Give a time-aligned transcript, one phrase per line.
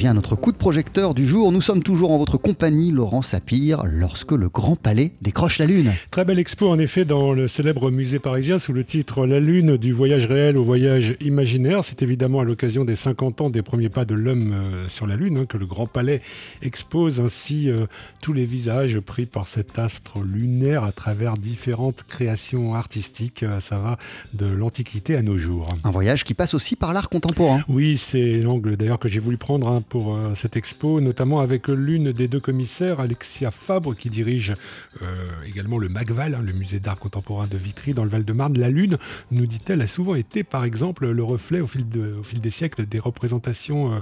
[0.00, 1.52] vient notre coup de projecteur du jour.
[1.52, 5.92] Nous sommes toujours en votre compagnie, Laurent Sapir, lorsque le Grand Palais décroche la Lune.
[6.10, 9.76] Très belle expo en effet dans le célèbre musée parisien sous le titre La Lune
[9.76, 11.84] du voyage réel au voyage imaginaire.
[11.84, 15.16] C'est évidemment à l'occasion des 50 ans des premiers pas de l'homme euh, sur la
[15.16, 16.22] Lune hein, que le Grand Palais
[16.62, 17.84] expose ainsi euh,
[18.22, 23.42] tous les visages pris par cet astre lunaire à travers différentes créations artistiques.
[23.42, 23.98] Euh, ça va
[24.32, 25.68] de l'Antiquité à nos jours.
[25.84, 27.60] Un voyage qui passe aussi par l'art contemporain.
[27.68, 31.68] Oui, c'est l'angle d'ailleurs que j'ai voulu prendre hein, pour euh, cette expo, notamment avec
[31.68, 34.54] l'une des deux commissaires, Alexia Fabre, qui dirige
[35.02, 38.56] euh, également le MACVAL, hein, le musée d'art contemporain de Vitry, dans le Val-de-Marne.
[38.56, 38.96] La Lune,
[39.32, 44.00] nous dit-elle, a souvent été, par exemple, le reflet au fil, des siècles des euh,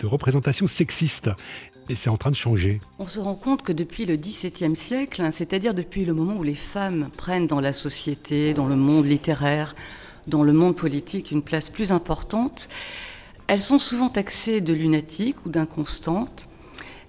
[0.00, 1.30] de représentations sexistes.
[1.90, 2.80] Et c'est en train de changer.
[2.98, 6.42] On se rend compte que depuis le XVIIe siècle, hein, c'est-à-dire depuis le moment où
[6.42, 9.74] les femmes prennent dans la société, dans le monde littéraire,
[10.26, 12.68] dans le monde politique une place plus importante,
[13.50, 16.46] elles sont souvent taxées de lunatiques ou d'inconstantes.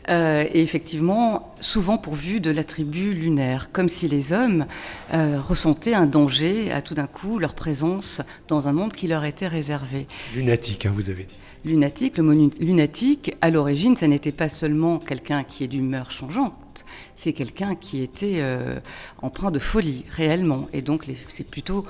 [0.09, 4.66] Euh, et effectivement, souvent pourvues de l'attribut lunaire, comme si les hommes
[5.14, 9.23] euh, ressentaient un danger à tout d'un coup leur présence dans un monde qui leur
[9.23, 10.08] était réservé.
[10.33, 11.36] Lunatique, hein, vous avez dit.
[11.64, 16.86] Lunatique, le mot lunatique, à l'origine, ça n'était pas seulement quelqu'un qui est d'humeur changeante,
[17.14, 18.80] c'est quelqu'un qui était euh,
[19.22, 20.67] empreint de folie, réellement.
[20.73, 21.86] Et donc, c'est plutôt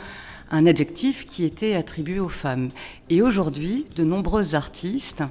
[0.52, 2.70] un adjectif qui était attribué aux femmes.
[3.10, 5.24] Et aujourd'hui, de nombreux artistes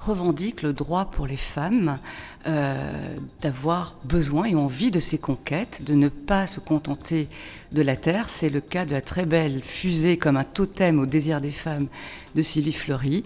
[0.00, 1.98] revendiquent le droit pour les femmes
[2.46, 7.28] euh, d'avoir besoin et envie de ces conquêtes, de ne pas se contenter
[7.70, 8.28] de la terre.
[8.28, 11.86] C'est le cas de la très belle fusée comme un totem au désir des femmes
[12.34, 13.24] de Sylvie Fleury,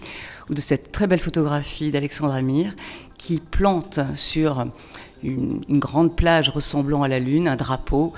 [0.49, 2.75] ou de cette très belle photographie d'Alexandre Amir
[3.17, 4.67] qui plante sur
[5.23, 8.13] une, une grande plage ressemblant à la Lune un drapeau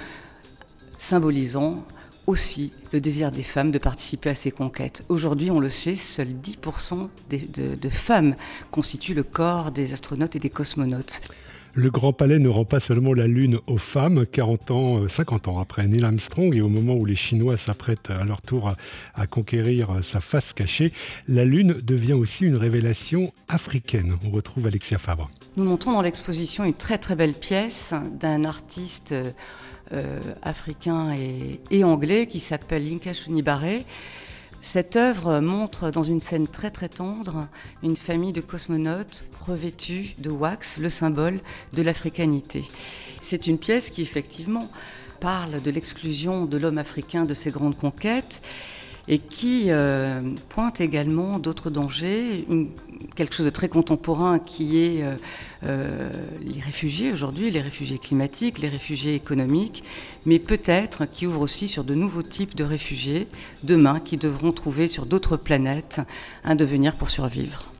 [0.97, 1.85] symbolisant
[2.29, 5.03] aussi le désir des femmes de participer à ces conquêtes.
[5.09, 8.35] Aujourd'hui, on le sait, seuls 10% de, de, femmes
[8.69, 11.21] constituent le corps des astronautes et des cosmonautes.
[11.73, 15.51] Le Grand Palais ne rend pas seulement la Lune aux femmes, 40 ans, 50 euh,
[15.51, 18.73] ans après Neil Armstrong et au moment où les Chinois s'apprêtent à leur tour
[19.13, 20.91] à, conquérir sa face cachée,
[21.27, 24.17] la Lune devient aussi une révélation africaine.
[24.25, 25.29] On retrouve Alexia Fabre.
[25.57, 29.13] Nous montrons dans l'exposition une très très belle pièce d'un artiste
[29.91, 33.83] euh, africain et, et, anglais qui s'appelle Inka Shunibare.
[34.61, 37.47] Cette œuvre montre dans une scène très très tendre
[37.81, 41.39] une famille de cosmonautes revêtus de wax, le symbole
[41.73, 42.63] de l'africanité.
[43.21, 44.69] C'est une pièce qui effectivement
[45.21, 48.41] parle de l'exclusion de l'homme africain de ses grandes conquêtes
[49.07, 52.45] et qui euh, pointe également d'autres dangers,
[53.15, 55.15] quelque chose de très contemporain qui est euh,
[55.63, 56.09] euh,
[56.41, 59.83] les réfugiés aujourd'hui, les réfugiés climatiques, les réfugiés économiques,
[60.25, 63.27] mais peut-être qui ouvre aussi sur de nouveaux types de réfugiés
[63.63, 66.01] demain qui devront trouver sur d'autres planètes
[66.43, 67.71] un devenir pour survivre.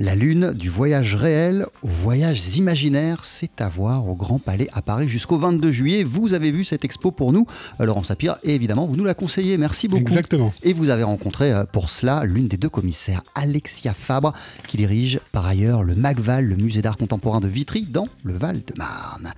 [0.00, 4.80] La Lune, du voyage réel aux voyages imaginaires, c'est à voir au Grand Palais à
[4.80, 6.04] Paris jusqu'au 22 juillet.
[6.04, 7.48] Vous avez vu cette expo pour nous,
[7.80, 9.58] Laurent Sapir, et évidemment, vous nous la conseillez.
[9.58, 10.02] Merci beaucoup.
[10.02, 10.52] Exactement.
[10.62, 14.34] Et vous avez rencontré euh, pour cela l'une des deux commissaires, Alexia Fabre,
[14.68, 19.32] qui dirige par ailleurs le MACVAL, le musée d'art contemporain de Vitry, dans le Val-de-Marne.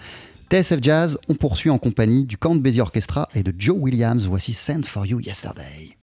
[0.52, 4.26] TSF Jazz, on poursuit en compagnie du Count Basie Orchestra et de Joe Williams.
[4.26, 5.96] Voici Send for You Yesterday.